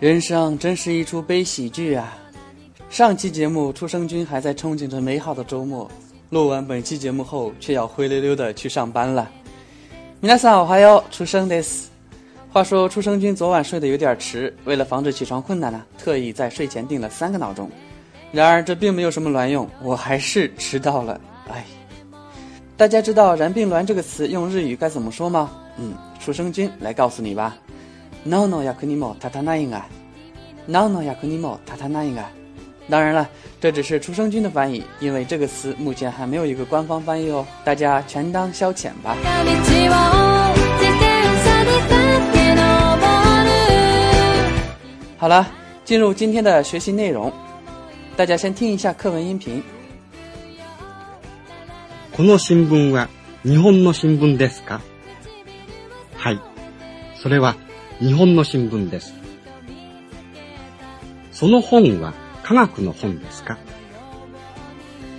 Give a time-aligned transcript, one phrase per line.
[0.00, 2.16] 人生真是一出悲喜剧啊！
[2.88, 5.90] 上期节目出生君还在憧憬着美好的周末，
[6.30, 9.28] 录完本期节目后却要灰溜溜的去上班了。
[10.22, 11.86] さんお我还要出生です。
[12.52, 17.68] 话说出生君昨晚睡得有点迟，为了防止起床困难呢，特意在睡前定了三个闹钟。
[18.30, 21.20] 然而这并没有什么卵用，我还是迟到了。
[21.50, 21.64] 哎，
[22.76, 25.50] 大家知道“燃并卵”这个词用日语该怎么说吗？
[25.76, 27.56] 嗯，出生君来告诉你吧。
[28.26, 29.86] No no にも立たないが。
[30.68, 32.26] No no にも立たないが。
[32.90, 33.28] 当然了，
[33.60, 39.14] 这只是初生菌的翻译，因为这个词目前还没有一个官方翻译哦，大家权当消遣吧。
[45.18, 45.46] 好了，
[45.84, 47.30] 进入今天的学习内容，
[48.16, 49.62] 大家先听一下课文音频。
[52.16, 53.06] この新聞は
[53.42, 54.80] 日本の新聞ですか？
[56.16, 56.40] はい、
[57.22, 57.54] それは
[58.00, 59.12] 日本の新聞です。
[61.32, 63.58] その本は科学の本ですか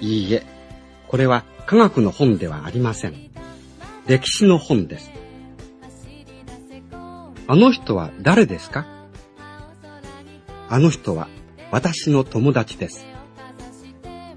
[0.00, 0.44] いいえ、
[1.08, 3.14] これは科学の本ではありません。
[4.06, 5.10] 歴史の本です。
[7.48, 8.86] あの人は誰ですか
[10.68, 11.26] あの人は
[11.72, 13.06] 私の友達です。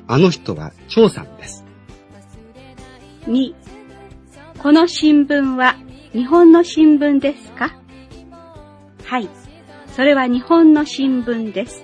[0.07, 1.63] あの人は長さんです。
[3.25, 3.53] 2、
[4.57, 5.75] この新聞は
[6.11, 7.77] 日本の新聞ですか
[9.11, 9.27] はい。
[9.93, 11.83] それは日本の新聞です。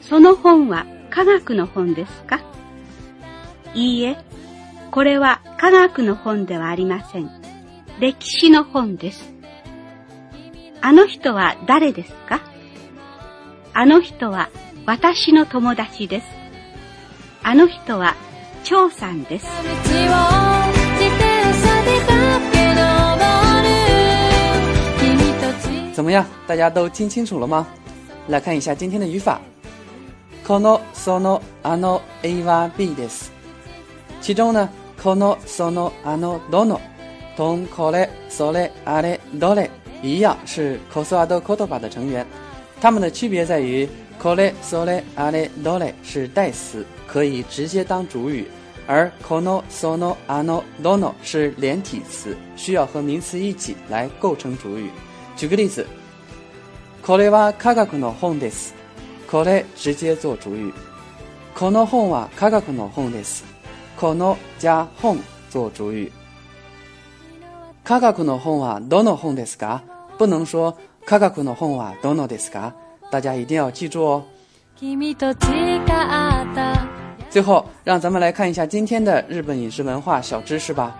[0.00, 2.38] その本は科学の本ですか
[3.74, 4.16] いいえ、
[4.92, 7.28] これは科学の本ではありません。
[7.98, 9.34] 歴史の本です。
[10.80, 12.42] あの人は誰ですか
[13.74, 14.50] あの人は
[14.86, 16.26] 私の友達です。
[17.42, 18.14] あの人は
[18.62, 19.46] 蝶さんです。
[26.08, 26.24] 怎么样？
[26.46, 27.66] 大家都听清楚了吗？
[28.28, 29.38] 来看一下今天的语法
[30.46, 33.24] ，cono, sono, ano, a v a bis。
[34.18, 34.66] 其中呢
[34.98, 36.80] ，cono, sono, ano, dono，
[37.36, 39.68] 同 cole, sole, alle, d o l o
[40.00, 41.82] 一样是 c o s a l o c o t i v a r e
[41.82, 42.26] 的成员。
[42.80, 43.86] 它们的区别在于
[44.18, 48.44] ，cole, sole, a l e dono 是代词，可以直接当主语；
[48.86, 54.88] 而 cono, sono, ano, dono 是连体词，需要和名词一起来构成主语。
[55.36, 55.86] 举个例子。
[57.08, 58.74] これは科学の本です。
[59.30, 60.74] これ直接做主语。
[61.54, 63.46] この本は科学の本です。
[63.96, 65.18] この加本
[65.48, 66.12] 做主语。
[67.82, 69.82] 科学の本はどの本ですか？
[70.18, 70.76] 不能说
[71.06, 72.74] 科学の本はどのですか？
[73.10, 74.22] 大家一定要记住哦。
[77.30, 80.94] 最后，让咱们来看一下今天的日本饮食文化小知识吧。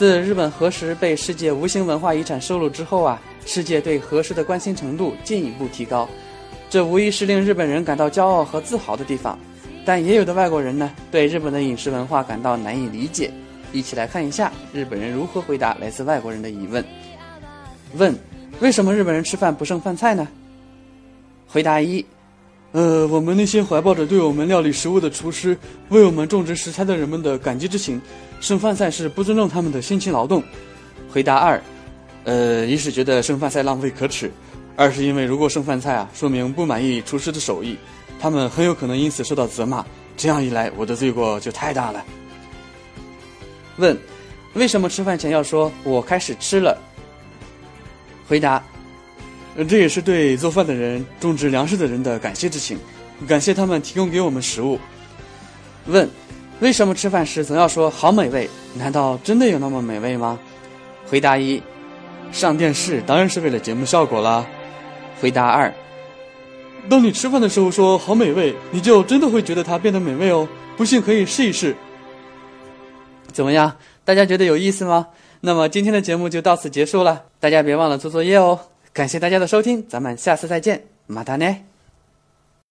[0.00, 6.08] 自日本何时被世界无形文化遗产收录之后啊，世界对何时的关心程度进一步提高，
[6.70, 9.38] 这无疑是令日本人感到骄傲和自豪的地方。
[9.84, 13.30] 但也有的外国人呢，对日本的饮食文化感到难以理解。
[13.74, 16.82] 一起来看一下日本人如何回答来自外国人的疑问：
[17.96, 18.18] 问，
[18.60, 20.26] 为什么日本人吃饭不剩饭菜呢？
[21.46, 22.02] 回答一。
[22.72, 25.56] 呃，我们那些怀抱着对我们料理食物的厨师，
[25.88, 28.00] 为我们种植食材的人们的感激之情，
[28.40, 30.42] 剩饭菜是不尊重他们的辛勤劳动。
[31.12, 31.60] 回答二，
[32.22, 34.30] 呃，一是觉得剩饭菜浪费可耻，
[34.76, 37.76] 二是因为如果剩饭菜啊，说明不满意厨师的手艺，
[38.20, 39.84] 他们很有可能因此受到责骂，
[40.16, 42.04] 这样一来我的罪过就太大了。
[43.78, 43.96] 问，
[44.54, 46.78] 为什么吃饭前要说“我开始吃了”？
[48.28, 48.62] 回答。
[49.68, 52.78] 这也是对做饭的人、种植粮食的人的感谢之情，
[53.26, 54.78] 感谢他们提供给我们食物。
[55.86, 56.08] 问：
[56.60, 58.48] 为什么吃饭时总要说“好美味”？
[58.74, 60.38] 难道真的有那么美味吗？
[61.08, 61.60] 回答一：
[62.30, 64.46] 上电视当然是为了节目效果啦。
[65.20, 65.72] 回答二：
[66.88, 70.48] 当你吃饭的时候说“好美味”，你就真的会觉得它变得美味哦。
[70.76, 71.74] 不信可以试一试。
[73.32, 73.76] 怎么样？
[74.04, 75.08] 大家觉得有意思吗？
[75.40, 78.58] 那么今天的节目就到此结束了，大家别忘了做作业哦。
[78.92, 81.69] 感谢大家的收听，咱们下次再见，马达呢。